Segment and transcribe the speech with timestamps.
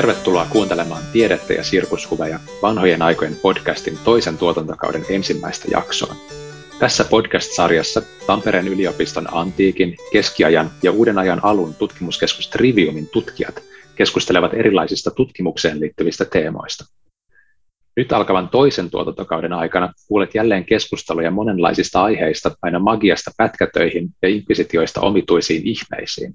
[0.00, 6.14] Tervetuloa kuuntelemaan Tiedettä ja sirkushuveja vanhojen aikojen podcastin toisen tuotantokauden ensimmäistä jaksoa.
[6.78, 13.62] Tässä podcast-sarjassa Tampereen yliopiston antiikin, keskiajan ja uuden ajan alun tutkimuskeskus Triviumin tutkijat
[13.94, 16.84] keskustelevat erilaisista tutkimukseen liittyvistä teemoista.
[17.96, 25.00] Nyt alkavan toisen tuotantokauden aikana kuulet jälleen keskusteluja monenlaisista aiheista aina magiasta pätkätöihin ja inkvisitioista
[25.00, 26.34] omituisiin ihmeisiin.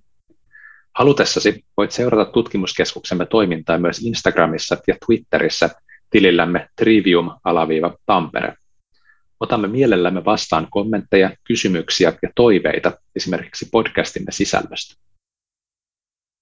[0.96, 5.70] Halutessasi voit seurata tutkimuskeskuksemme toimintaa myös Instagramissa ja Twitterissä
[6.10, 8.54] tilillämme trivium-tampere.
[9.40, 14.96] Otamme mielellämme vastaan kommentteja, kysymyksiä ja toiveita esimerkiksi podcastimme sisällöstä.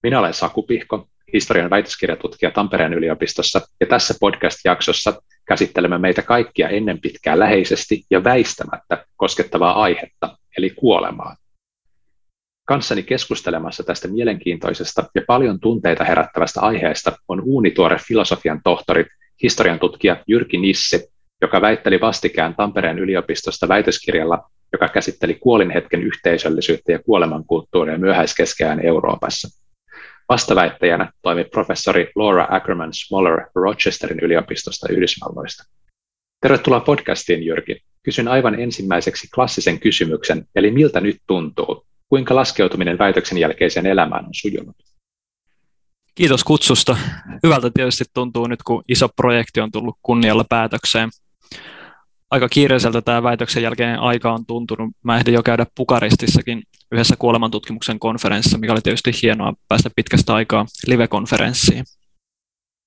[0.02, 7.00] Minä olen Saku Pihko, historian väitöskirjatutkija Tampereen yliopistossa, ja tässä podcast-jaksossa käsittelemme meitä kaikkia ennen
[7.00, 11.36] pitkää läheisesti ja väistämättä koskettavaa aihetta, eli kuolemaa.
[12.66, 19.06] Kanssani keskustelemassa tästä mielenkiintoisesta ja paljon tunteita herättävästä aiheesta on uunituore filosofian tohtori,
[19.42, 21.08] historian tutkija Jyrki Nissi,
[21.40, 29.48] joka väitteli vastikään Tampereen yliopistosta väitöskirjalla, joka käsitteli kuolinhetken yhteisöllisyyttä ja kuolemankulttuuria myöhäiskeskeään Euroopassa.
[30.28, 35.64] Vastaväittäjänä toimi professori Laura Ackerman Smoller Rochesterin yliopistosta Yhdysvalloista.
[36.40, 37.80] Tervetuloa podcastiin, Jyrki.
[38.02, 41.86] Kysyn aivan ensimmäiseksi klassisen kysymyksen, eli miltä nyt tuntuu?
[42.14, 44.76] Kuinka laskeutuminen väitöksen jälkeiseen elämään on sujunut?
[46.14, 46.96] Kiitos kutsusta.
[47.42, 51.10] Hyvältä tietysti tuntuu nyt, kun iso projekti on tullut kunnialla päätökseen
[52.30, 54.90] aika kiireiseltä tämä väitöksen jälkeinen aika on tuntunut.
[55.02, 56.62] Mä ehdin jo käydä Pukaristissakin
[56.92, 61.84] yhdessä kuolemantutkimuksen konferenssissa, mikä oli tietysti hienoa päästä pitkästä aikaa live-konferenssiin.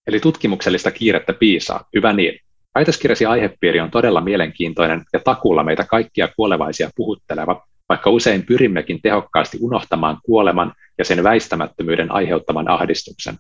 [0.08, 1.84] Eli tutkimuksellista kiirettä piisaa.
[1.96, 2.40] Hyvä niin.
[2.76, 9.58] Väitöskirjasi aihepiiri on todella mielenkiintoinen ja takulla meitä kaikkia kuolevaisia puhutteleva, vaikka usein pyrimmekin tehokkaasti
[9.62, 13.36] unohtamaan kuoleman ja sen väistämättömyyden aiheuttaman ahdistuksen.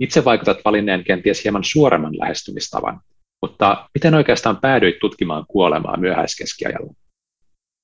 [0.00, 3.00] Itse vaikutat valinneen kenties hieman suoremman lähestymistavan,
[3.42, 6.92] mutta miten oikeastaan päädyit tutkimaan kuolemaa myöhäiskeskiajalla?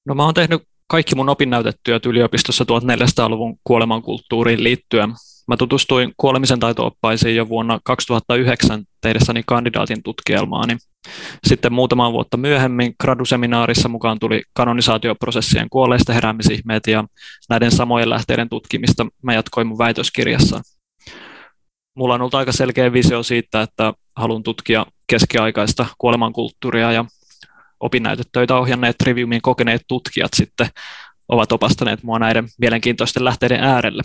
[0.07, 5.11] No mä oon tehnyt kaikki mun opinnäytetyöt yliopistossa 1400-luvun kuolemankulttuuriin liittyen.
[5.47, 10.77] Mä tutustuin kuolemisen taito-oppaisiin jo vuonna 2009 tehdessäni kandidaatin tutkielmaani.
[11.47, 17.05] Sitten muutama vuotta myöhemmin graduseminaarissa mukaan tuli kanonisaatioprosessien kuolleista heräämisihmeet ja
[17.51, 20.63] näiden samojen lähteiden tutkimista mä jatkoin mun väitöskirjassa.
[21.95, 27.05] Mulla on ollut aika selkeä visio siitä, että haluan tutkia keskiaikaista kuolemankulttuuria ja
[27.81, 30.69] opinnäytetöitä ohjanneet Triviumin kokeneet tutkijat sitten
[31.29, 34.03] ovat opastaneet mua näiden mielenkiintoisten lähteiden äärelle.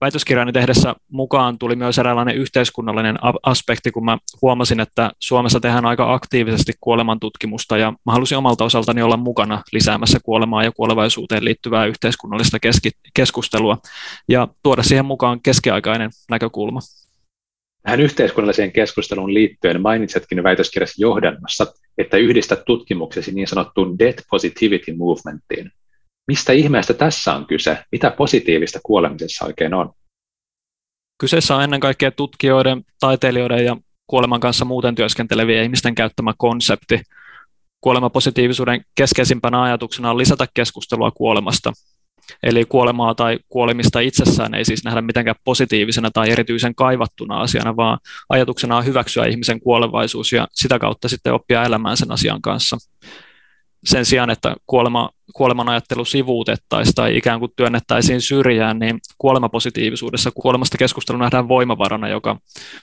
[0.00, 6.14] Väitöskirjani tehdessä mukaan tuli myös eräänlainen yhteiskunnallinen aspekti, kun mä huomasin, että Suomessa tehdään aika
[6.14, 12.58] aktiivisesti kuolemantutkimusta ja mä halusin omalta osaltani olla mukana lisäämässä kuolemaa ja kuolevaisuuteen liittyvää yhteiskunnallista
[13.14, 13.78] keskustelua
[14.28, 16.80] ja tuoda siihen mukaan keskiaikainen näkökulma.
[17.82, 21.66] Tähän yhteiskunnalliseen keskusteluun liittyen mainitsetkin väitöskirjassa johdannossa,
[21.98, 25.72] että yhdistät tutkimuksesi niin sanottuun Death Positivity Movementiin.
[26.28, 27.78] Mistä ihmeestä tässä on kyse?
[27.92, 29.92] Mitä positiivista kuolemisessa oikein on?
[31.20, 37.00] Kyseessä on ennen kaikkea tutkijoiden, taiteilijoiden ja kuoleman kanssa muuten työskentelevien ihmisten käyttämä konsepti.
[37.80, 41.72] Kuolemapositiivisuuden keskeisimpänä ajatuksena on lisätä keskustelua kuolemasta
[42.42, 47.98] Eli kuolemaa tai kuolemista itsessään ei siis nähdä mitenkään positiivisena tai erityisen kaivattuna asiana, vaan
[48.28, 52.76] ajatuksena on hyväksyä ihmisen kuolevaisuus ja sitä kautta sitten oppia elämään sen asian kanssa.
[53.84, 60.78] Sen sijaan, että kuolema, kuoleman ajattelu sivuutettaisiin tai ikään kuin työnnettäisiin syrjään, niin kuolemapositiivisuudessa kuolemasta
[60.78, 62.36] keskustelu nähdään voimavarana, joka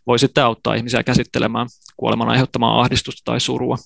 [0.07, 1.67] voi sitten auttaa ihmisiä käsittelemään
[1.97, 3.77] kuoleman aiheuttamaa ahdistusta tai surua.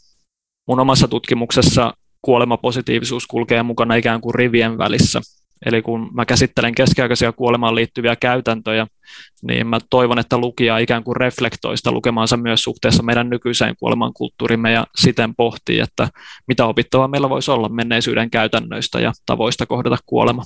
[0.68, 5.22] Mun omassa tutkimuksessa kuolemapositiivisuus kulkee mukana ikään kuin rivien välissä,
[5.66, 8.88] Eli kun mä käsittelen keskiaikaisia kuolemaan liittyviä käytäntöjä,
[9.42, 14.72] niin mä toivon, että lukija ikään kuin reflektoi sitä lukemaansa myös suhteessa meidän nykyiseen kuolemankulttuurimme
[14.72, 16.08] ja siten pohtii, että
[16.48, 20.44] mitä opittavaa meillä voisi olla menneisyyden käytännöistä ja tavoista kohdata kuolema.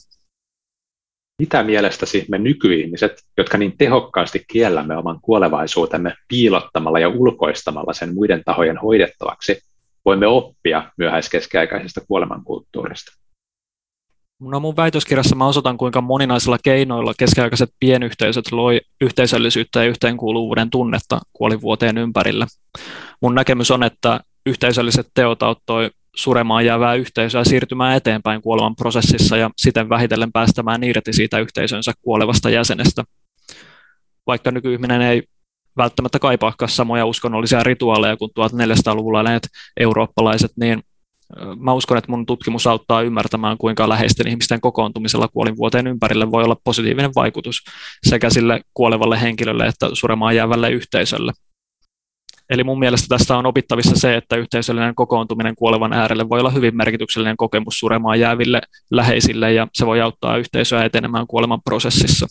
[1.39, 8.42] Mitä mielestäsi me nykyihmiset, jotka niin tehokkaasti kiellämme oman kuolevaisuutemme piilottamalla ja ulkoistamalla sen muiden
[8.45, 9.59] tahojen hoidettavaksi,
[10.06, 13.23] voimme oppia myöhäiskeskiaikaisesta kuolemankulttuurista?
[14.39, 21.19] No mun väitöskirjassa mä osoitan, kuinka moninaisilla keinoilla keskiaikaiset pienyhteisöt loi yhteisöllisyyttä ja yhteenkuuluvuuden tunnetta
[21.33, 22.47] kuolivuoteen ympärillä.
[23.21, 29.50] Mun näkemys on, että yhteisölliset teot auttoi suremaan jäävää yhteisöä siirtymään eteenpäin kuoleman prosessissa ja
[29.57, 33.03] siten vähitellen päästämään irti siitä yhteisönsä kuolevasta jäsenestä.
[34.27, 35.24] Vaikka nykyihminen ei
[35.77, 39.47] välttämättä kaipaakaan samoja uskonnollisia rituaaleja kuin 1400-luvulla eläneet
[39.80, 40.83] eurooppalaiset, niin
[41.59, 46.57] Mä uskon, että mun tutkimus auttaa ymmärtämään, kuinka läheisten ihmisten kokoontumisella kuolinvuoteen ympärille voi olla
[46.63, 47.63] positiivinen vaikutus
[48.03, 51.31] sekä sille kuolevalle henkilölle että suremaan jäävälle yhteisölle.
[52.50, 56.77] Eli mun mielestä tästä on opittavissa se, että yhteisöllinen kokoontuminen kuolevan äärelle voi olla hyvin
[56.77, 62.27] merkityksellinen kokemus suremaan jääville läheisille ja se voi auttaa yhteisöä etenemään kuoleman prosessissa.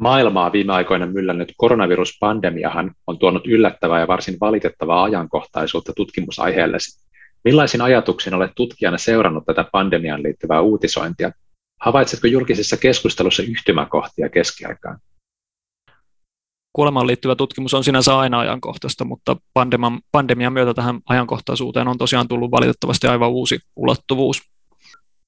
[0.00, 7.11] Maailmaa viime aikoina myllännyt koronaviruspandemiahan on tuonut yllättävää ja varsin valitettavaa ajankohtaisuutta tutkimusaiheellesi.
[7.44, 11.32] Millaisin ajatuksin olet tutkijana seurannut tätä pandemiaan liittyvää uutisointia?
[11.80, 14.98] Havaitsetko julkisessa keskustelussa yhtymäkohtia keskiaikaan?
[16.72, 22.28] Kuolemaan liittyvä tutkimus on sinänsä aina ajankohtaista, mutta pandemian, pandemian myötä tähän ajankohtaisuuteen on tosiaan
[22.28, 24.42] tullut valitettavasti aivan uusi ulottuvuus.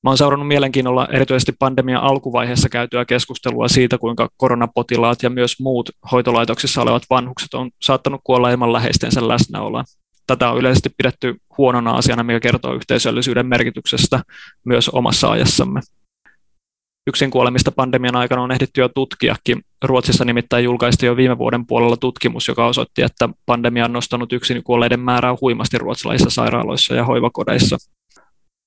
[0.02, 5.90] Mä olen seurannut mielenkiinnolla erityisesti pandemian alkuvaiheessa käytyä keskustelua siitä, kuinka koronapotilaat ja myös muut
[6.12, 9.84] hoitolaitoksissa olevat vanhukset on saattanut kuolla ilman läheistensä läsnäoloa.
[10.26, 14.22] Tätä on yleisesti pidetty huonona asiana, mikä kertoo yhteisöllisyyden merkityksestä
[14.64, 15.80] myös omassa ajassamme.
[17.06, 19.62] Yksin kuolemista pandemian aikana on ehditty jo tutkiakin.
[19.84, 24.64] Ruotsissa nimittäin julkaistiin jo viime vuoden puolella tutkimus, joka osoitti, että pandemia on nostanut yksin
[24.64, 27.76] kuolleiden määrää huimasti ruotsalaisissa sairaaloissa ja hoivakodeissa.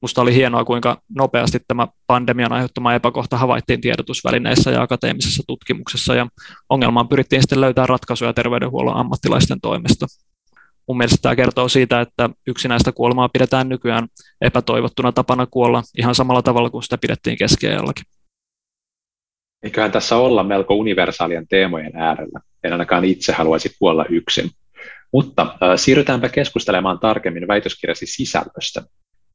[0.01, 6.27] Musta oli hienoa, kuinka nopeasti tämä pandemian aiheuttama epäkohta havaittiin tiedotusvälineissä ja akateemisessa tutkimuksessa, ja
[6.69, 10.07] ongelmaan pyrittiin sitten löytämään ratkaisuja terveydenhuollon ammattilaisten toimesta.
[10.87, 14.07] Mun mielestä tämä kertoo siitä, että yksinäistä kuolemaa pidetään nykyään
[14.41, 18.05] epätoivottuna tapana kuolla ihan samalla tavalla kuin sitä pidettiin keskiajallakin.
[19.63, 22.39] Eiköhän tässä olla melko universaalien teemojen äärellä.
[22.63, 24.49] En ainakaan itse haluaisi kuolla yksin.
[25.13, 28.83] Mutta äh, siirrytäänpä keskustelemaan tarkemmin väitöskirjasi sisällöstä.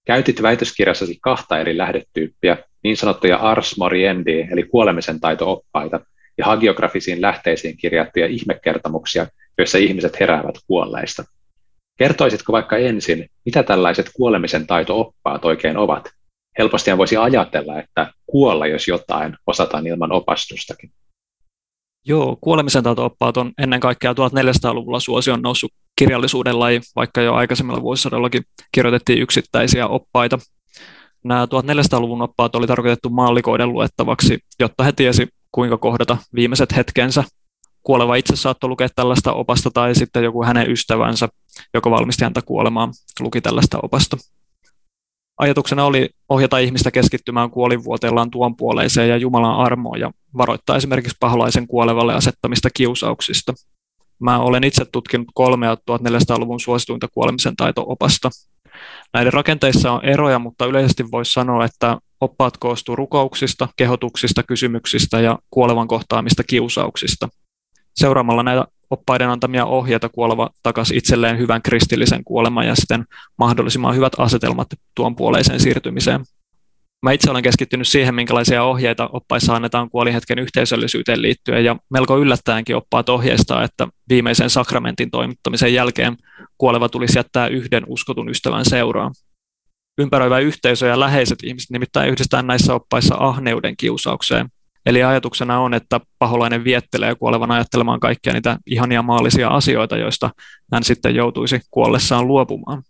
[0.04, 6.00] Käytit väitöskirjassasi kahta eri lähdetyyppiä, niin sanottuja ars moriendi, eli kuolemisen taito-oppaita,
[6.38, 9.26] ja hagiografisiin lähteisiin kirjattuja ihmekertomuksia,
[9.58, 11.24] joissa ihmiset heräävät kuolleista.
[11.98, 16.10] Kertoisitko vaikka ensin, mitä tällaiset kuolemisen taito-oppaat oikein ovat?
[16.58, 20.90] Helposti voisi ajatella, että kuolla, jos jotain, osataan ilman opastustakin.
[22.06, 28.42] Joo, kuolemisen taito-oppaat on ennen kaikkea 1400-luvulla suosion noussut kirjallisuuden laji, vaikka jo aikaisemmilla vuosisadallakin
[28.72, 30.38] kirjoitettiin yksittäisiä oppaita.
[31.24, 37.24] Nämä 1400-luvun oppaat oli tarkoitettu maallikoiden luettavaksi, jotta he tiesi, kuinka kohdata viimeiset hetkensä.
[37.82, 41.28] Kuoleva itse saattoi lukea tällaista opasta tai sitten joku hänen ystävänsä,
[41.74, 44.16] joka valmisti häntä kuolemaan, luki tällaista opasta.
[45.38, 51.66] Ajatuksena oli ohjata ihmistä keskittymään kuolinvuoteellaan tuon puoleiseen ja Jumalan armoon ja varoittaa esimerkiksi paholaisen
[51.66, 53.54] kuolevalle asettamista kiusauksista.
[54.18, 58.30] Mä olen itse tutkinut kolmea 1400-luvun suosituinta kuolemisen taito-opasta.
[59.12, 65.38] Näiden rakenteissa on eroja, mutta yleisesti voisi sanoa, että oppaat koostuu rukouksista, kehotuksista, kysymyksistä ja
[65.50, 67.28] kuolevan kohtaamista kiusauksista.
[67.94, 73.04] Seuraamalla näitä oppaiden antamia ohjeita kuoleva takaisin itselleen hyvän kristillisen kuoleman ja sitten
[73.38, 76.24] mahdollisimman hyvät asetelmat tuon puoleiseen siirtymiseen.
[77.02, 82.76] Mä itse olen keskittynyt siihen, minkälaisia ohjeita oppaissa annetaan kuolihetken yhteisöllisyyteen liittyen, ja melko yllättäenkin
[82.76, 86.16] oppaat ohjeistaa, että viimeisen sakramentin toimittamisen jälkeen
[86.58, 89.14] kuoleva tulisi jättää yhden uskotun ystävän seuraan.
[89.98, 94.48] Ympäröivä yhteisö ja läheiset ihmiset nimittäin yhdistetään näissä oppaissa ahneuden kiusaukseen.
[94.86, 100.30] Eli ajatuksena on, että paholainen viettelee kuolevan ajattelemaan kaikkia niitä ihania maallisia asioita, joista
[100.72, 102.82] hän sitten joutuisi kuollessaan luopumaan.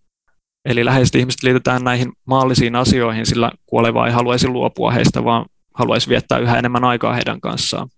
[0.65, 6.09] Eli läheisesti ihmiset liitetään näihin maallisiin asioihin, sillä kuoleva ei haluaisi luopua heistä, vaan haluaisi
[6.09, 7.89] viettää yhä enemmän aikaa heidän kanssaan.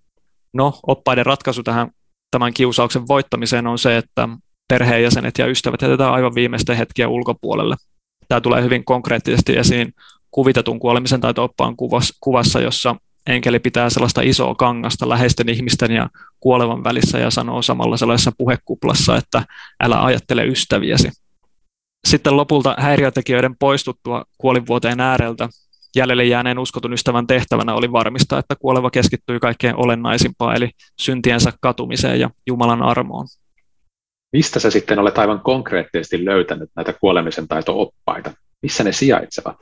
[0.52, 1.90] No, oppaiden ratkaisu tähän
[2.30, 4.28] tämän kiusauksen voittamiseen on se, että
[4.68, 7.76] perheenjäsenet ja ystävät jätetään aivan viimeisten hetkiä ulkopuolelle.
[8.28, 9.92] Tämä tulee hyvin konkreettisesti esiin
[10.30, 11.74] kuvitetun kuolemisen tai oppaan
[12.20, 16.08] kuvassa, jossa enkeli pitää sellaista isoa kangasta läheisten ihmisten ja
[16.40, 19.42] kuolevan välissä ja sanoo samalla sellaisessa puhekuplassa, että
[19.82, 21.10] älä ajattele ystäviäsi.
[22.04, 25.48] Sitten lopulta häiriötekijöiden poistuttua kuolinvuoteen ääreltä
[25.96, 32.20] jäljelle jääneen uskotun ystävän tehtävänä oli varmistaa, että kuoleva keskittyi kaikkein olennaisimpaan, eli syntiensä katumiseen
[32.20, 33.26] ja Jumalan armoon.
[34.32, 38.32] Mistä sä sitten olet aivan konkreettisesti löytänyt näitä kuolemisen taito-oppaita?
[38.62, 39.56] Missä ne sijaitsevat?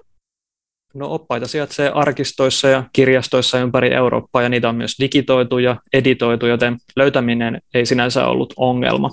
[0.95, 6.47] No oppaita sijaitsee arkistoissa ja kirjastoissa ympäri Eurooppaa ja niitä on myös digitoitu ja editoitu,
[6.47, 9.11] joten löytäminen ei sinänsä ollut ongelma.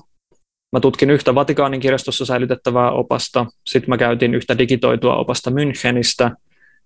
[0.71, 6.31] Mä tutkin yhtä Vatikaanin kirjastossa säilytettävää opasta, sitten mä käytin yhtä digitoitua opasta Münchenistä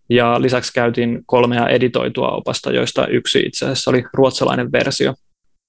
[0.10, 5.14] ja lisäksi käytin kolmea editoitua opasta, joista yksi itse asiassa oli ruotsalainen versio.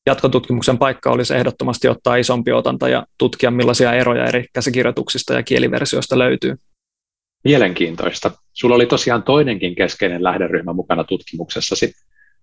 [0.07, 6.19] Jatkotutkimuksen paikka olisi ehdottomasti ottaa isompi otanta ja tutkia millaisia eroja eri käsikirjoituksista ja kieliversioista
[6.19, 6.57] löytyy.
[7.44, 8.30] Mielenkiintoista.
[8.52, 11.92] Sulla oli tosiaan toinenkin keskeinen lähderyhmä mukana tutkimuksessasi.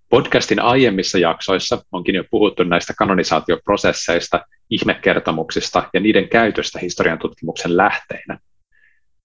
[0.09, 8.39] Podcastin aiemmissa jaksoissa onkin jo puhuttu näistä kanonisaatioprosesseista, ihmekertomuksista ja niiden käytöstä historian tutkimuksen lähteinä.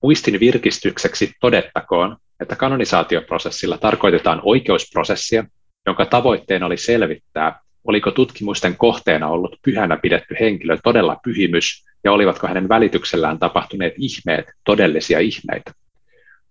[0.02, 5.45] Muistin virkistykseksi todettakoon, että kanonisaatioprosessilla tarkoitetaan oikeusprosessia,
[5.87, 12.47] jonka tavoitteena oli selvittää, oliko tutkimusten kohteena ollut pyhänä pidetty henkilö todella pyhimys ja olivatko
[12.47, 15.73] hänen välityksellään tapahtuneet ihmeet todellisia ihmeitä.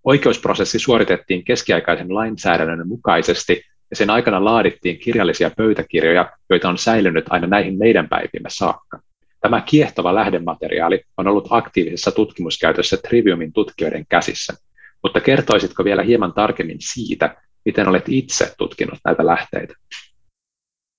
[0.04, 7.48] Oikeusprosessi suoritettiin keskiaikaisen lainsäädännön mukaisesti ja sen aikana laadittiin kirjallisia pöytäkirjoja, joita on säilynyt aina
[7.48, 9.00] näihin meidän päivimme saakka.
[9.42, 14.54] Tämä kiehtova lähdemateriaali on ollut aktiivisessa tutkimuskäytössä Triviumin tutkijoiden käsissä,
[15.04, 19.74] mutta kertoisitko vielä hieman tarkemmin siitä, miten olet itse tutkinut näitä lähteitä?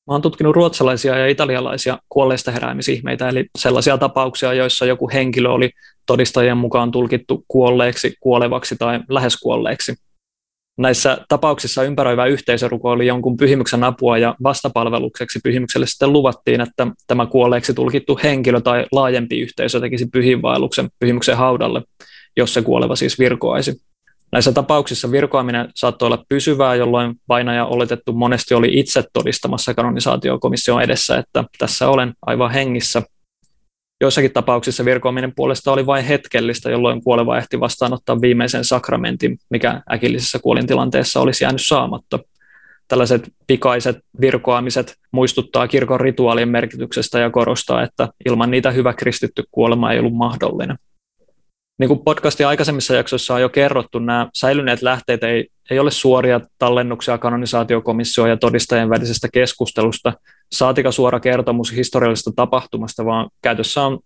[0.06, 5.70] Mä oon tutkinut ruotsalaisia ja italialaisia kuolleista heräämisihmeitä, eli sellaisia tapauksia, joissa joku henkilö oli
[6.06, 9.94] todistajien mukaan tulkittu kuolleeksi, kuolevaksi tai lähes kuolleeksi.
[10.78, 17.26] Näissä tapauksissa ympäröivä yhteisö rukoili jonkun pyhimyksen apua ja vastapalvelukseksi pyhimykselle sitten luvattiin, että tämä
[17.26, 21.82] kuolleeksi tulkittu henkilö tai laajempi yhteisö tekisi pyhinvaelluksen pyhimyksen haudalle,
[22.36, 23.80] jos se kuoleva siis virkoaisi.
[24.32, 31.18] Näissä tapauksissa virkoaminen saattoi olla pysyvää, jolloin vainaja oletettu monesti oli itse todistamassa kanonisaatiokomission edessä,
[31.18, 33.02] että tässä olen aivan hengissä.
[34.00, 40.38] Joissakin tapauksissa virkoaminen puolesta oli vain hetkellistä, jolloin kuoleva ehti vastaanottaa viimeisen sakramentin, mikä äkillisessä
[40.38, 42.18] kuolintilanteessa olisi jäänyt saamatta.
[42.88, 49.92] Tällaiset pikaiset virkoamiset muistuttaa kirkon rituaalien merkityksestä ja korostaa, että ilman niitä hyvä kristitty kuolema
[49.92, 50.76] ei ollut mahdollinen
[51.78, 56.40] niin kuin podcastin aikaisemmissa jaksoissa on jo kerrottu, nämä säilyneet lähteet ei, ei ole suoria
[56.58, 60.12] tallennuksia kanonisaatiokomission ja todistajien välisestä keskustelusta,
[60.52, 63.98] saatika suora kertomus historiallisesta tapahtumasta, vaan käytössä on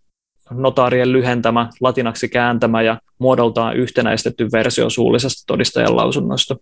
[0.50, 6.56] notaarien lyhentämä, latinaksi kääntämä ja muodoltaan yhtenäistetty versio suullisesta todistajan lausunnosta.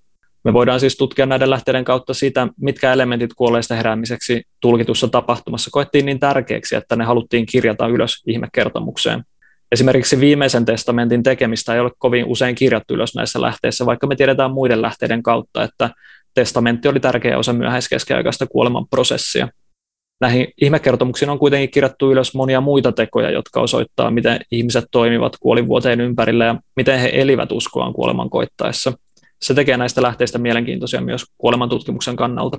[0.45, 6.07] Me voidaan siis tutkia näiden lähteiden kautta sitä, mitkä elementit kuolleista heräämiseksi tulkitussa tapahtumassa koettiin
[6.07, 9.25] niin tärkeäksi, että ne haluttiin kirjata ylös ihmekertomukseen.
[9.73, 14.51] Esimerkiksi viimeisen testamentin tekemistä ei ole kovin usein kirjattu ylös näissä lähteissä, vaikka me tiedetään
[14.51, 15.91] muiden lähteiden kautta, että
[16.35, 19.49] testamentti oli tärkeä osa myöhäiskeskiaikaista kuolemanprosessia.
[20.21, 26.01] Näihin ihmekertomuksiin on kuitenkin kirjattu ylös monia muita tekoja, jotka osoittaa, miten ihmiset toimivat kuolivuoteen
[26.01, 28.93] ympärillä ja miten he elivät uskoaan kuoleman koittaessa.
[29.43, 32.59] Se tekee näistä lähteistä mielenkiintoisia myös kuolemantutkimuksen kannalta.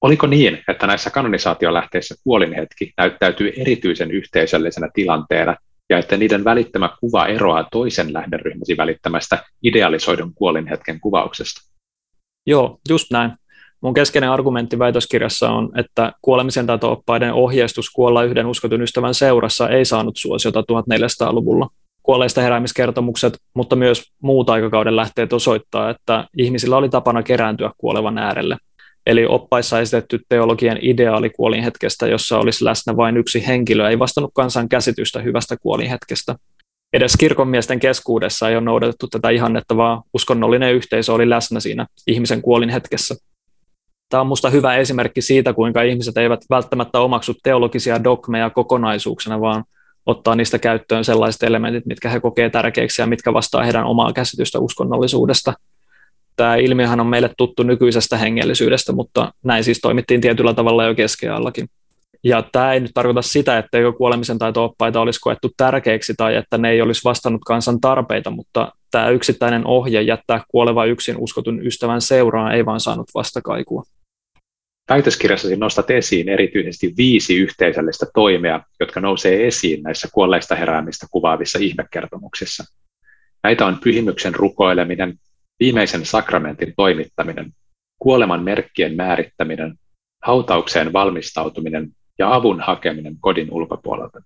[0.00, 5.56] Oliko niin, että näissä kanonisaatiolähteissä kuolinhetki näyttäytyy erityisen yhteisöllisenä tilanteena,
[5.90, 11.60] ja että niiden välittämä kuva eroaa toisen lähderyhmäsi välittämästä idealisoidun kuolinhetken kuvauksesta.
[12.46, 13.32] Joo, just näin.
[13.80, 19.84] Mun keskeinen argumentti väitöskirjassa on, että kuolemisen taito-oppaiden ohjeistus kuolla yhden uskotun ystävän seurassa ei
[19.84, 21.68] saanut suosiota 1400-luvulla.
[22.02, 28.56] Kuolleista heräämiskertomukset, mutta myös muut aikakauden lähteet osoittaa, että ihmisillä oli tapana kerääntyä kuolevan äärelle.
[29.06, 34.68] Eli oppaissa esitetty teologian ideaali kuolinhetkestä, jossa olisi läsnä vain yksi henkilö, ei vastannut kansan
[34.68, 36.34] käsitystä hyvästä kuolinhetkestä.
[36.92, 42.42] Edes kirkonmiesten keskuudessa ei ole noudatettu tätä ihannetta, vaan uskonnollinen yhteisö oli läsnä siinä ihmisen
[42.42, 43.14] kuolinhetkessä.
[44.08, 49.64] Tämä on minusta hyvä esimerkki siitä, kuinka ihmiset eivät välttämättä omaksu teologisia dogmeja kokonaisuuksena, vaan
[50.06, 54.58] ottaa niistä käyttöön sellaiset elementit, mitkä he kokee tärkeiksi ja mitkä vastaa heidän omaa käsitystä
[54.58, 55.54] uskonnollisuudesta–
[56.36, 61.68] tämä ilmiöhän on meille tuttu nykyisestä hengellisyydestä, mutta näin siis toimittiin tietyllä tavalla jo keskiajallakin.
[62.24, 66.36] Ja tämä ei nyt tarkoita sitä, että joku kuolemisen tai oppaita olisi koettu tärkeiksi tai
[66.36, 71.66] että ne ei olisi vastannut kansan tarpeita, mutta tämä yksittäinen ohje jättää kuoleva yksin uskotun
[71.66, 73.82] ystävän seuraan ei vaan saanut vastakaikua.
[74.90, 82.64] Väitöskirjassasi nostat esiin erityisesti viisi yhteisöllistä toimea, jotka nousee esiin näissä kuolleista heräämistä kuvaavissa ihmekertomuksissa.
[83.42, 85.14] Näitä on pyhimyksen rukoileminen,
[85.60, 87.52] viimeisen sakramentin toimittaminen,
[87.98, 89.74] kuoleman merkkien määrittäminen,
[90.22, 94.22] hautaukseen valmistautuminen ja avun hakeminen kodin ulkopuolelta.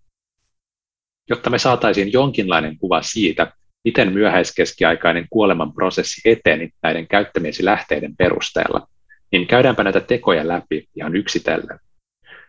[1.31, 3.53] Jotta me saataisiin jonkinlainen kuva siitä,
[3.85, 8.89] miten myöhäiskeskiaikainen kuoleman prosessi eteni näiden käyttämiesi lähteiden perusteella,
[9.33, 11.79] niin käydäänpä näitä tekoja läpi ihan yksitellen.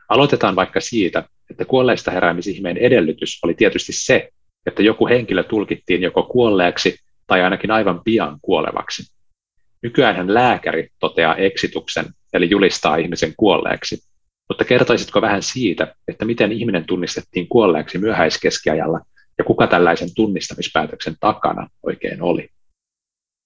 [0.10, 4.30] Aloitetaan vaikka siitä, että kuolleista heräämisihmeen edellytys oli tietysti se,
[4.66, 6.96] että joku henkilö tulkittiin joko kuolleeksi
[7.32, 9.04] tai ainakin aivan pian kuolevaksi.
[9.84, 14.00] Nykyään lääkäri toteaa eksituksen, eli julistaa ihmisen kuolleeksi.
[14.50, 19.00] Mutta kertoisitko vähän siitä, että miten ihminen tunnistettiin kuolleeksi myöhäiskeskiajalla
[19.38, 22.50] ja kuka tällaisen tunnistamispäätöksen takana oikein oli?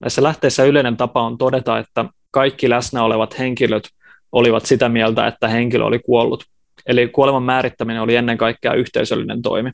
[0.00, 3.88] Näissä lähteissä yleinen tapa on todeta, että kaikki läsnä olevat henkilöt
[4.32, 6.44] olivat sitä mieltä, että henkilö oli kuollut.
[6.86, 9.70] Eli kuoleman määrittäminen oli ennen kaikkea yhteisöllinen toimi.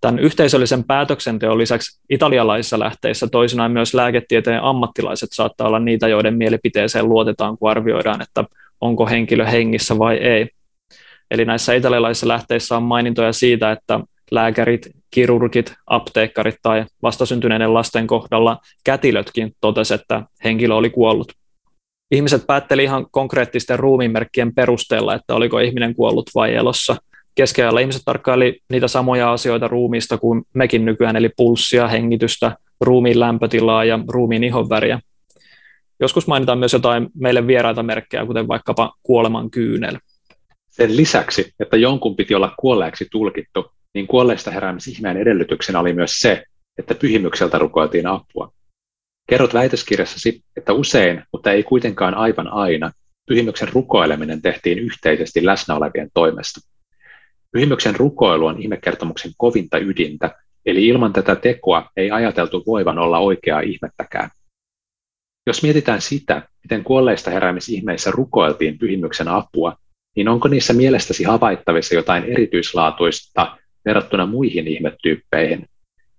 [0.00, 7.08] Tämän yhteisöllisen päätöksenteon lisäksi italialaisissa lähteissä toisinaan myös lääketieteen ammattilaiset saattaa olla niitä, joiden mielipiteeseen
[7.08, 8.44] luotetaan, kun arvioidaan, että
[8.80, 10.48] onko henkilö hengissä vai ei.
[11.30, 14.00] Eli näissä italialaisissa lähteissä on mainintoja siitä, että
[14.30, 21.32] lääkärit, kirurgit, apteekkarit tai vastasyntyneiden lasten kohdalla kätilötkin totesi, että henkilö oli kuollut.
[22.10, 26.96] Ihmiset päätteli ihan konkreettisten ruumiinmerkkien perusteella, että oliko ihminen kuollut vai elossa.
[27.36, 33.84] Keskellä ihmiset tarkkaili niitä samoja asioita ruumiista kuin mekin nykyään, eli pulssia, hengitystä, ruumiin lämpötilaa
[33.84, 35.00] ja ruumiin ihonväriä.
[36.00, 39.98] Joskus mainitaan myös jotain meille vieraita merkkejä, kuten vaikkapa kuoleman kyynel.
[40.70, 46.44] Sen lisäksi, että jonkun piti olla kuolleeksi tulkittu, niin kuolleista heräämisihmeen edellytyksenä oli myös se,
[46.78, 48.52] että pyhimykseltä rukoiltiin apua.
[49.28, 52.90] Kerrot väitöskirjassasi, että usein, mutta ei kuitenkaan aivan aina,
[53.26, 56.75] pyhimyksen rukoileminen tehtiin yhteisesti läsnä olevien toimesta.
[57.56, 60.34] Pyhimyksen rukoilu on ihmekertomuksen kovinta ydintä,
[60.66, 64.30] eli ilman tätä tekoa ei ajateltu voivan olla oikeaa ihmettäkään.
[65.46, 69.76] Jos mietitään sitä, miten kuolleista heräämisihmeissä rukoiltiin pyhimyksen apua,
[70.16, 75.66] niin onko niissä mielestäsi havaittavissa jotain erityislaatuista verrattuna muihin ihmetyyppeihin?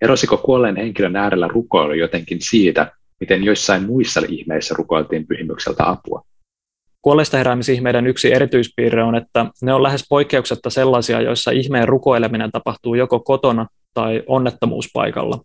[0.01, 6.23] Erosiko kuolleen henkilön äärellä rukoilu jotenkin siitä, miten joissain muissa ihmeissä rukoiltiin pyhimykseltä apua?
[7.07, 12.95] Kuolleista heräämisihmeiden yksi erityispiirre on, että ne on lähes poikkeuksetta sellaisia, joissa ihmeen rukoileminen tapahtuu
[12.95, 15.39] joko kotona tai onnettomuuspaikalla.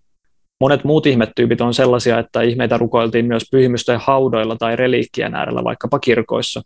[0.61, 5.99] Monet muut ihmetyypit on sellaisia, että ihmeitä rukoiltiin myös pyhimysten haudoilla tai reliikkien äärellä, vaikkapa
[5.99, 6.63] kirkoissa.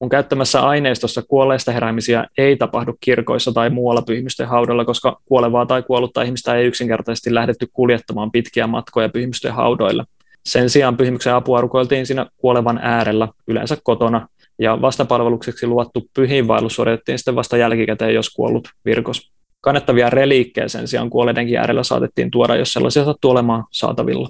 [0.00, 5.82] Mun käyttämässä aineistossa kuolleista heräämisiä ei tapahdu kirkoissa tai muualla pyhimysten haudoilla, koska kuolevaa tai
[5.82, 10.04] kuollutta ihmistä ei yksinkertaisesti lähdetty kuljettamaan pitkiä matkoja pyhimysten haudoille.
[10.46, 14.28] Sen sijaan pyhimyksen apua rukoiltiin siinä kuolevan äärellä, yleensä kotona,
[14.58, 19.32] ja vastapalvelukseksi luvattu pyhiinvaellus suoritettiin sitten vasta jälkikäteen, jos kuollut virkos.
[19.60, 24.28] Kannettavia reliikkejä sen sijaan kuolleidenkin äärellä saatettiin tuoda, jos sellaisia sattuu olemaan saatavilla.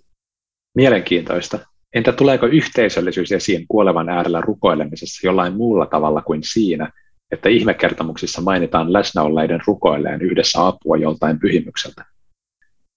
[0.75, 1.59] Mielenkiintoista.
[1.95, 6.93] Entä tuleeko yhteisöllisyys esiin kuolevan äärellä rukoilemisessa jollain muulla tavalla kuin siinä,
[7.31, 12.05] että ihmekertomuksissa mainitaan läsnäolleiden rukoilleen yhdessä apua joltain pyhimykseltä?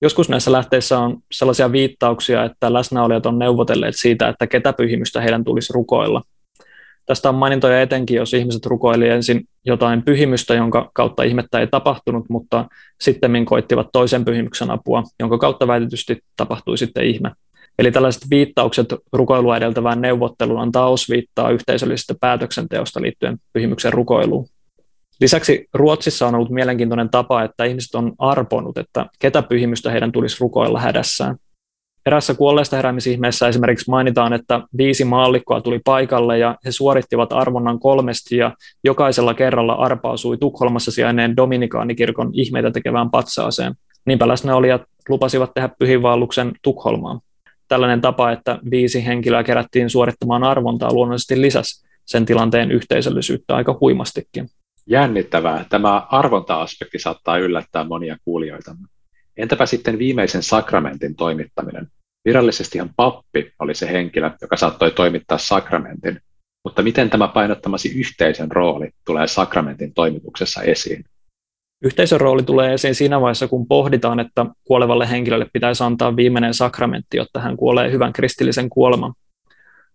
[0.04, 5.44] Joskus näissä lähteissä on sellaisia viittauksia, että läsnäolijat on neuvotelleet siitä, että ketä pyhimystä heidän
[5.44, 6.22] tulisi rukoilla.
[7.06, 12.26] Tästä on mainintoja etenkin, jos ihmiset rukoili ensin jotain pyhimystä, jonka kautta ihmettä ei tapahtunut,
[12.30, 12.66] mutta
[13.02, 17.32] sitten koittivat toisen pyhimyksen apua, jonka kautta väitetysti tapahtui sitten ihme.
[17.80, 24.48] Eli tällaiset viittaukset rukoilua edeltävään neuvotteluun antaa osviittaa yhteisöllisestä päätöksenteosta liittyen pyhimyksen rukoiluun.
[25.22, 30.38] Lisäksi Ruotsissa on ollut mielenkiintoinen tapa, että ihmiset on arponut, että ketä pyhimystä heidän tulisi
[30.40, 31.36] rukoilla hädässään.
[32.06, 38.38] Erässä kuolleesta heräämisihmeessä esimerkiksi mainitaan, että viisi maallikkoa tuli paikalle ja he suorittivat arvonnan kolmesti
[38.38, 43.74] ja jokaisella kerralla arpa asui Tukholmassa sijainneen Dominikaanikirkon ihmeitä tekevään patsaaseen.
[44.06, 47.20] Niinpä läsnäolijat lupasivat tehdä pyhinvaelluksen Tukholmaan.
[47.68, 54.48] Tällainen tapa, että viisi henkilöä kerättiin suorittamaan arvontaa luonnollisesti lisäsi sen tilanteen yhteisöllisyyttä aika huimastikin.
[54.88, 55.66] Jännittävää.
[55.70, 58.76] Tämä arvonta-aspekti saattaa yllättää monia kuulijoita.
[59.38, 61.88] Entäpä sitten viimeisen sakramentin toimittaminen?
[62.26, 66.20] Virallisestihan pappi oli se henkilö, joka saattoi toimittaa sakramentin,
[66.64, 71.06] mutta miten tämä painottamasi yhteisön rooli tulee sakramentin toimituksessa esiin?
[71.84, 77.18] Yhteisön rooli tulee esiin siinä vaiheessa, kun pohditaan, että kuolevalle henkilölle pitäisi antaa viimeinen sakramentti,
[77.18, 79.14] jotta hän kuolee hyvän kristillisen kuoleman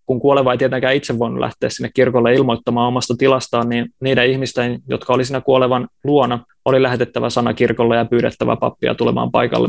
[0.08, 4.78] kun kuoleva ei tietenkään itse voinut lähteä sinne kirkolle ilmoittamaan omasta tilastaan, niin niiden ihmisten,
[4.88, 9.68] jotka oli siinä kuolevan luona, oli lähetettävä sana kirkolle ja pyydettävä pappia tulemaan paikalle.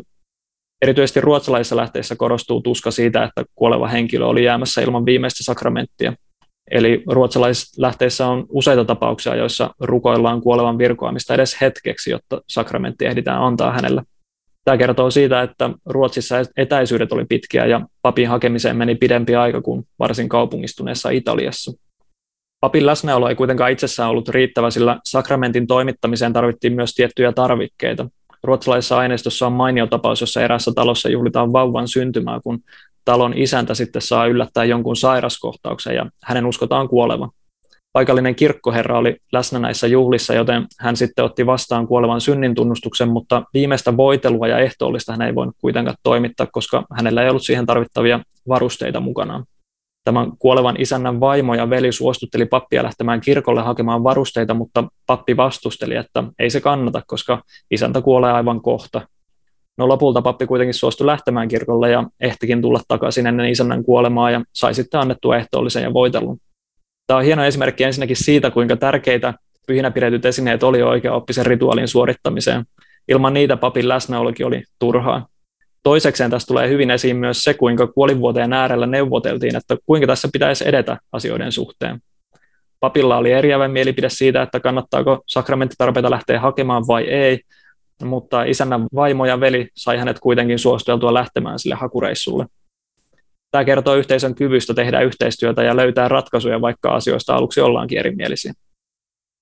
[0.82, 6.14] Erityisesti ruotsalaisissa lähteissä korostuu tuska siitä, että kuoleva henkilö oli jäämässä ilman viimeistä sakramenttia.
[6.72, 13.42] Eli ruotsalaisissa lähteissä on useita tapauksia, joissa rukoillaan kuolevan virkoamista edes hetkeksi, jotta sakramentti ehditään
[13.42, 14.02] antaa hänelle.
[14.66, 19.88] Tämä kertoo siitä, että Ruotsissa etäisyydet oli pitkiä ja papin hakemiseen meni pidempi aika kuin
[20.00, 21.72] varsin kaupungistuneessa Italiassa.
[22.60, 28.10] Papin läsnäolo ei kuitenkaan itsessään ollut riittävä, sillä sakramentin toimittamiseen tarvittiin myös tiettyjä tarvikkeita.
[28.44, 32.60] Ruotsalaisessa aineistossa on mainio tapaus, jossa erässä talossa juhlitaan vauvan syntymää, kun
[33.06, 37.30] talon isäntä sitten saa yllättää jonkun sairaskohtauksen ja hänen uskotaan kuoleva
[37.94, 43.44] paikallinen kirkkoherra oli läsnä näissä juhlissa, joten hän sitten otti vastaan kuolevan synnin tunnustuksen, mutta
[43.54, 48.20] viimeistä voitelua ja ehtoollista hän ei voinut kuitenkaan toimittaa, koska hänellä ei ollut siihen tarvittavia
[48.48, 49.46] varusteita mukanaan.
[50.04, 55.96] Tämän kuolevan isännän vaimo ja veli suostutteli pappia lähtemään kirkolle hakemaan varusteita, mutta pappi vastusteli,
[55.96, 59.02] että ei se kannata, koska isäntä kuolee aivan kohta.
[59.78, 64.42] No lopulta pappi kuitenkin suostui lähtemään kirkolle ja ehtikin tulla takaisin ennen isännän kuolemaa ja
[64.54, 66.38] sai sitten annettua ehtoollisen ja voitelun.
[67.10, 69.34] Tämä on hieno esimerkki ensinnäkin siitä, kuinka tärkeitä
[69.68, 72.66] pyhinä pidetyt esineet oli oikea-oppisen rituaalin suorittamiseen.
[73.08, 75.28] Ilman niitä papin läsnäolokin oli turhaa.
[75.84, 80.68] Toisekseen tässä tulee hyvin esiin myös se, kuinka kuolinvuoteen äärellä neuvoteltiin, että kuinka tässä pitäisi
[80.68, 82.00] edetä asioiden suhteen.
[82.80, 87.40] Papilla oli eriävä mielipide siitä, että kannattaako sakramenttitarpeita lähteä hakemaan vai ei,
[88.04, 92.46] mutta isännän vaimo ja veli sai hänet kuitenkin suosteltua lähtemään sille hakureissulle.
[93.52, 98.54] Tämä kertoo yhteisön kyvystä tehdä yhteistyötä ja löytää ratkaisuja, vaikka asioista aluksi ollaankin erimielisiä.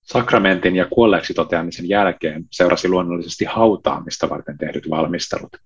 [0.02, 5.58] Sakramentin ja kuolleeksi toteamisen jälkeen seurasi luonnollisesti hautaamista varten tehdyt valmistelut.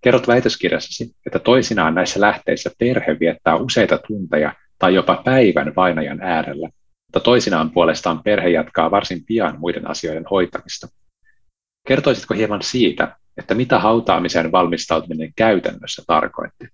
[0.00, 6.68] Kerrot väitöskirjassasi, että toisinaan näissä lähteissä perhe viettää useita tunteja tai jopa päivän vainajan äärellä,
[7.06, 10.88] mutta toisinaan puolestaan perhe jatkaa varsin pian muiden asioiden hoitamista.
[11.88, 16.68] Kertoisitko hieman siitä, että mitä hautaamiseen valmistautuminen käytännössä tarkoitti?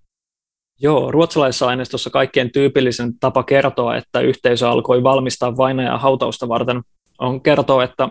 [0.83, 6.83] Joo, ruotsalaisessa aineistossa kaikkien tyypillisen tapa kertoa, että yhteisö alkoi valmistaa vainajaa hautausta varten,
[7.19, 8.09] on kertoa, että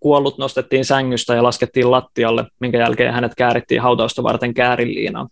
[0.00, 5.28] kuollut nostettiin sängystä ja laskettiin lattialle, minkä jälkeen hänet käärittiin hautausta varten käärinliinaan.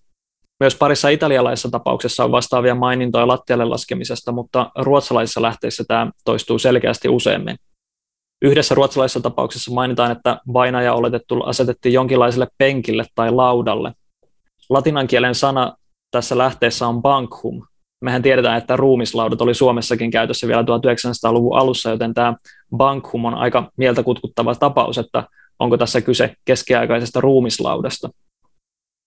[0.60, 7.08] Myös parissa italialaisessa tapauksessa on vastaavia mainintoja lattialle laskemisesta, mutta ruotsalaisissa lähteissä tämä toistuu selkeästi
[7.08, 7.56] useammin.
[8.42, 13.92] Yhdessä ruotsalaisessa tapauksessa mainitaan, että vainaja oletettu asetettiin jonkinlaiselle penkille tai laudalle.
[14.70, 15.76] Latinan kielen sana
[16.10, 17.62] tässä lähteessä on bankhum.
[18.00, 22.34] Mehän tiedetään, että ruumislaudat oli Suomessakin käytössä vielä 1900-luvun alussa, joten tämä
[22.76, 25.24] bankhum on aika mieltä kutkuttava tapaus, että
[25.58, 28.08] onko tässä kyse keskiaikaisesta ruumislaudasta.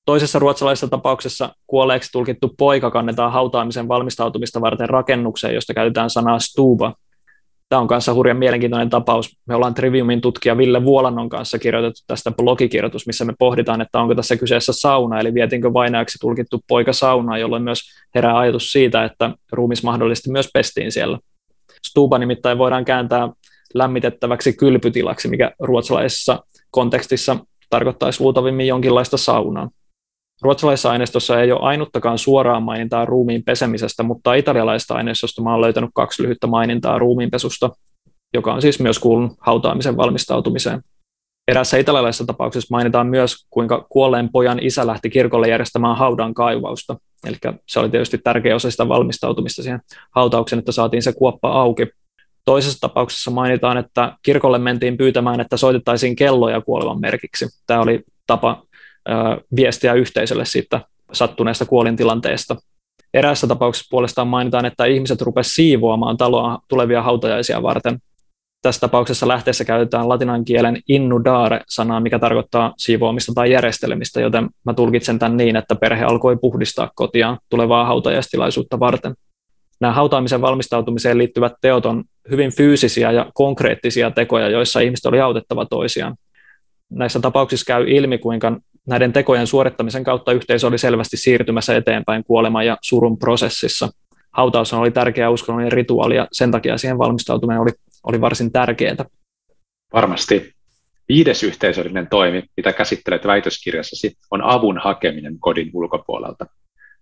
[0.06, 6.94] Toisessa ruotsalaisessa tapauksessa kuolleeksi tulkittu poika kannetaan hautaamisen valmistautumista varten rakennukseen, josta käytetään sanaa stuba.
[7.69, 9.38] Tämä on kanssa hurjan mielenkiintoinen tapaus.
[9.45, 14.15] Me ollaan Triviumin tutkija Ville Vuolannon kanssa kirjoitettu tästä blogikirjoitus, missä me pohditaan, että onko
[14.15, 17.82] tässä kyseessä sauna, eli vietinkö vainajaksi tulkittu poika saunaa, jolloin myös
[18.15, 21.19] herää ajatus siitä, että ruumis mahdollisesti myös pestiin siellä.
[21.88, 23.30] Stuba nimittäin voidaan kääntää
[23.73, 27.38] lämmitettäväksi kylpytilaksi, mikä ruotsalaisessa kontekstissa
[27.69, 29.69] tarkoittaisi luultavimmin jonkinlaista saunaa.
[30.43, 36.23] Ruotsalaisessa aineistossa ei ole ainuttakaan suoraa mainintaa ruumiin pesemisestä, mutta italialaisesta aineistosta olen löytänyt kaksi
[36.23, 37.69] lyhyttä mainintaa ruumiinpesusta,
[38.34, 40.82] joka on siis myös kuulunut hautaamisen valmistautumiseen.
[41.47, 46.97] Erässä italialaisessa tapauksessa mainitaan myös, kuinka kuolleen pojan isä lähti kirkolle järjestämään haudan kaivausta.
[47.27, 49.79] Eli se oli tietysti tärkeä osa sitä valmistautumista siihen
[50.12, 51.88] hautaukseen, että saatiin se kuoppa auki.
[52.45, 57.45] Toisessa tapauksessa mainitaan, että kirkolle mentiin pyytämään, että soitettaisiin kelloja kuolevan merkiksi.
[57.67, 58.63] Tämä oli tapa
[59.56, 62.56] viestiä yhteisölle siitä sattuneesta kuolintilanteesta.
[63.13, 68.00] Eräässä tapauksessa puolestaan mainitaan, että ihmiset rupesivat siivoamaan taloa tulevia hautajaisia varten.
[68.62, 75.20] Tässä tapauksessa lähteessä käytetään latinan kielen innudare-sanaa, mikä tarkoittaa siivoamista tai järjestelemistä, joten mä tulkitsen
[75.20, 79.13] tämän niin, että perhe alkoi puhdistaa kotiaan tulevaa hautajaistilaisuutta varten.
[79.80, 85.66] Nämä hautaamisen valmistautumiseen liittyvät teot on hyvin fyysisiä ja konkreettisia tekoja, joissa ihmiset oli autettava
[85.66, 86.16] toisiaan.
[86.89, 92.65] Näissä tapauksissa käy ilmi, kuinka näiden tekojen suorittamisen kautta yhteisö oli selvästi siirtymässä eteenpäin kuoleman
[92.65, 93.89] ja surun prosessissa.
[94.32, 97.72] Hautaus oli tärkeä uskonnollinen rituaali ja sen takia siihen valmistautuminen oli,
[98.04, 99.06] oli varsin tärkeää.
[99.93, 100.54] Varmasti.
[101.10, 106.46] Viides yhteisöllinen toimi, mitä käsittelet väitöskirjassasi, on avun hakeminen kodin ulkopuolelta.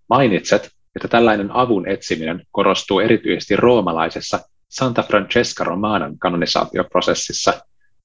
[0.10, 4.40] Mainitset, että tällainen avun etsiminen korostuu erityisesti roomalaisessa
[4.70, 7.54] Santa Francesca Romanan kanonisaatioprosessissa,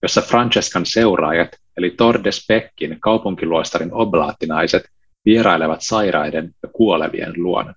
[0.03, 4.83] jossa Francescan seuraajat, eli Tordes Beckin kaupunkiluostarin oblaattinaiset,
[5.25, 7.75] vierailevat sairaiden ja kuolevien luona.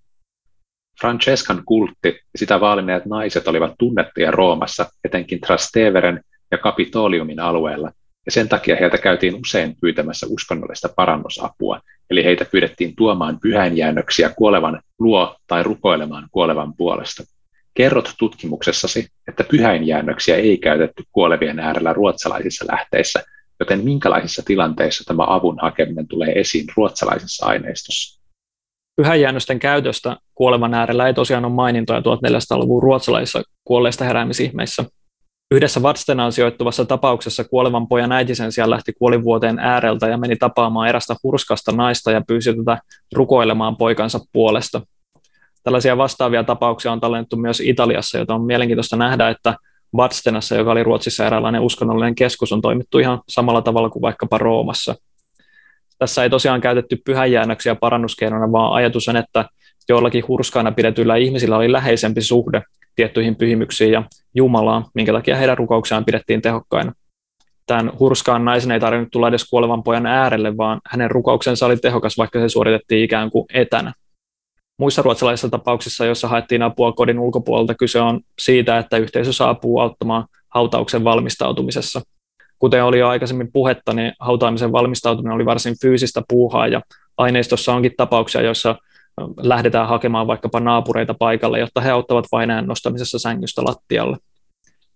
[1.01, 7.91] Francescan kultti ja sitä vaalineet naiset olivat tunnettuja Roomassa, etenkin Trasteveren ja Kapitoliumin alueella,
[8.25, 14.81] ja sen takia heiltä käytiin usein pyytämässä uskonnollista parannusapua, eli heitä pyydettiin tuomaan pyhäinjäännöksiä kuolevan
[14.99, 17.23] luo tai rukoilemaan kuolevan puolesta.
[17.73, 23.23] Kerrot tutkimuksessasi, että pyhäinjäännöksiä ei käytetty kuolevien äärellä ruotsalaisissa lähteissä,
[23.59, 28.19] joten minkälaisissa tilanteissa tämä avun hakeminen tulee esiin ruotsalaisessa aineistossa?
[28.95, 34.85] Pyhäinjäännösten käytöstä kuolevan äärellä ei tosiaan ole mainintoja 1400-luvun ruotsalaisissa kuolleista heräämisihmeissä.
[35.51, 40.89] Yhdessä Vatstenaan sijoittuvassa tapauksessa kuolevan pojan äiti sen sijaan lähti kuolivuoteen ääreltä ja meni tapaamaan
[40.89, 42.77] erästä hurskasta naista ja pyysi tätä
[43.13, 44.81] rukoilemaan poikansa puolesta.
[45.63, 49.55] Tällaisia vastaavia tapauksia on tallennettu myös Italiassa, jota on mielenkiintoista nähdä, että
[49.97, 54.95] Vadstenassa, joka oli Ruotsissa eräänlainen uskonnollinen keskus, on toimittu ihan samalla tavalla kuin vaikkapa Roomassa.
[55.99, 59.45] Tässä ei tosiaan käytetty pyhäjäännöksiä parannuskeinona, vaan ajatus on, että
[59.89, 62.61] joillakin hurskaana pidetyillä ihmisillä oli läheisempi suhde
[62.95, 64.03] tiettyihin pyhimyksiin ja
[64.35, 66.93] Jumalaan, minkä takia heidän rukouksiaan pidettiin tehokkaina.
[67.67, 72.17] Tämän hurskaan naisen ei tarvinnut tulla edes kuolevan pojan äärelle, vaan hänen rukouksensa oli tehokas,
[72.17, 73.93] vaikka se suoritettiin ikään kuin etänä.
[74.79, 80.25] Muissa ruotsalaisissa tapauksissa, joissa haettiin apua kodin ulkopuolelta, kyse on siitä, että yhteisö saapuu auttamaan
[80.49, 82.01] hautauksen valmistautumisessa.
[82.59, 86.81] Kuten oli jo aikaisemmin puhetta, niin hautaamisen valmistautuminen oli varsin fyysistä puuhaa ja
[87.17, 88.75] aineistossa onkin tapauksia, joissa
[89.37, 94.17] lähdetään hakemaan vaikkapa naapureita paikalle, jotta he auttavat vaineen nostamisessa sängystä lattialle.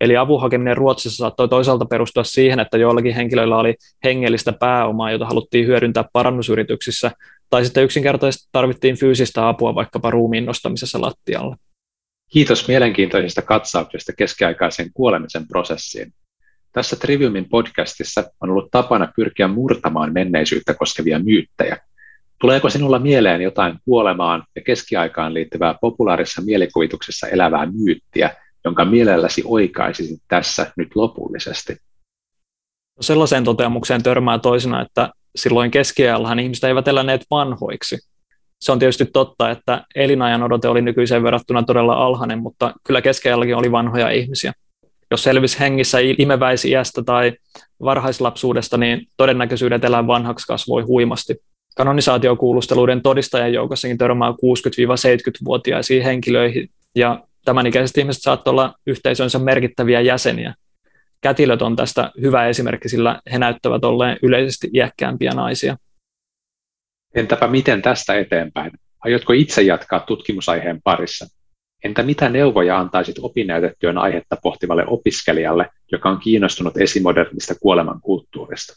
[0.01, 5.25] Eli avun hakeminen Ruotsissa saattoi toisaalta perustua siihen, että joillakin henkilöillä oli hengellistä pääomaa, jota
[5.25, 7.11] haluttiin hyödyntää parannusyrityksissä,
[7.49, 11.55] tai sitten yksinkertaisesti tarvittiin fyysistä apua vaikkapa ruumiin nostamisessa lattialle.
[12.29, 16.13] Kiitos mielenkiintoisesta katsauksesta keskiaikaisen kuolemisen prosessiin.
[16.71, 21.77] Tässä Triviumin podcastissa on ollut tapana pyrkiä murtamaan menneisyyttä koskevia myyttejä.
[22.39, 30.21] Tuleeko sinulla mieleen jotain kuolemaan ja keskiaikaan liittyvää populaarissa mielikuvituksessa elävää myyttiä, jonka mielelläsi oikaisisit
[30.27, 31.77] tässä nyt lopullisesti?
[32.99, 37.97] Sellaiseen toteamukseen törmää toisena, että silloin keskiajallahan ihmiset eivät eläneet vanhoiksi.
[38.61, 43.55] Se on tietysti totta, että elinajan odote oli nykyiseen verrattuna todella alhainen, mutta kyllä keskiajallakin
[43.55, 44.53] oli vanhoja ihmisiä.
[45.11, 47.33] Jos selvisi hengissä imeväisiästä tai
[47.83, 51.35] varhaislapsuudesta, niin todennäköisyydet elää vanhaksi kasvoi huimasti.
[51.75, 60.53] Kanonisaatiokuulusteluiden todistajien joukossakin törmää 60-70-vuotiaisiin henkilöihin, ja tämän ikäiset ihmiset saattavat olla yhteisönsä merkittäviä jäseniä.
[61.23, 65.77] Kätilöt on tästä hyvä esimerkki, sillä he näyttävät olleen yleisesti iäkkäämpiä naisia.
[67.15, 68.71] Entäpä miten tästä eteenpäin?
[68.99, 71.25] Aiotko itse jatkaa tutkimusaiheen parissa?
[71.83, 78.73] Entä mitä neuvoja antaisit opinnäytetyön aihetta pohtivalle opiskelijalle, joka on kiinnostunut esimodernista kuoleman kulttuurista?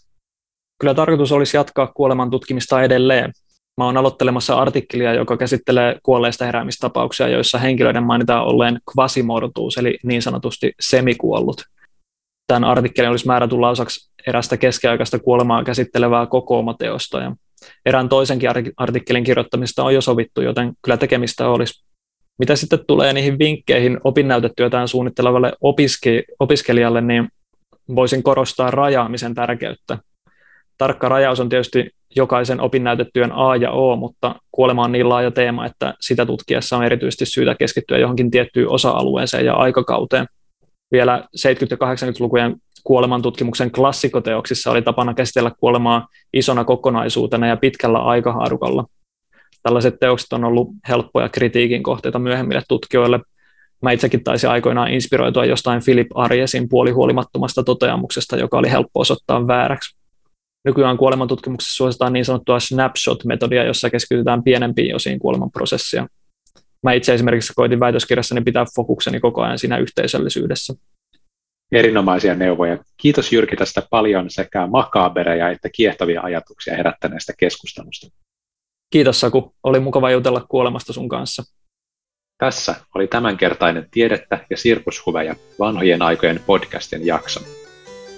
[0.80, 3.32] Kyllä tarkoitus olisi jatkaa kuoleman tutkimista edelleen.
[3.76, 10.22] Mä olen aloittelemassa artikkelia, joka käsittelee kuolleista heräämistapauksia, joissa henkilöiden mainitaan olleen kvasimortuus, eli niin
[10.22, 11.62] sanotusti semikuollut.
[12.46, 17.20] Tämän artikkelin olisi määrä tulla osaksi erästä keskiaikaista kuolemaa käsittelevää kokoomateosta.
[17.20, 17.32] Ja
[17.86, 21.86] erään toisenkin artikkelin kirjoittamista on jo sovittu, joten kyllä tekemistä olisi.
[22.38, 27.28] Mitä sitten tulee niihin vinkkeihin opinnäytetyötään suunnittelevalle opiske- opiskelijalle, niin
[27.94, 29.98] voisin korostaa rajaamisen tärkeyttä.
[30.78, 35.66] Tarkka rajaus on tietysti jokaisen opinnäytetyön A ja O, mutta kuolema on niin laaja teema,
[35.66, 40.26] että sitä tutkiessa on erityisesti syytä keskittyä johonkin tiettyyn osa-alueeseen ja aikakauteen.
[40.92, 48.84] Vielä 70- ja 80-lukujen kuolemantutkimuksen klassikoteoksissa oli tapana käsitellä kuolemaa isona kokonaisuutena ja pitkällä aikahaarukalla.
[49.62, 53.20] Tällaiset teokset on ollut helppoja kritiikin kohteita myöhemmille tutkijoille.
[53.82, 59.96] Mä itsekin taisin aikoinaan inspiroitua jostain Philip Ariesin puolihuolimattomasta toteamuksesta, joka oli helppo osoittaa vääräksi.
[60.64, 66.06] Nykyään kuolemantutkimuksessa suositaan niin sanottua snapshot-metodia, jossa keskitytään pienempiin osiin kuolemanprosessia.
[66.86, 70.74] Mä itse esimerkiksi koitin väitöskirjassani pitää fokukseni koko ajan siinä yhteisöllisyydessä.
[71.72, 72.78] Erinomaisia neuvoja.
[72.96, 78.06] Kiitos Jyrki tästä paljon sekä makaabereja että kiehtovia ajatuksia herättäneestä keskustelusta.
[78.90, 81.42] Kiitos Saku, oli mukava jutella kuolemasta sun kanssa.
[82.38, 87.40] Tässä oli tämänkertainen Tiedettä ja sirkushuveja vanhojen aikojen podcastin jakso.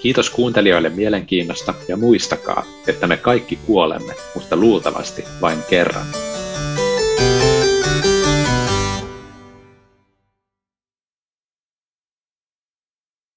[0.03, 6.28] Kiitos kuuntelijoille mielenkiinnosta ja muistakaa, että me kaikki kuolemme, mutta luultavasti vain kerran.